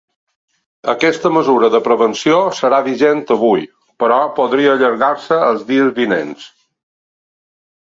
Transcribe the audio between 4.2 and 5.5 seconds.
podria allargar-se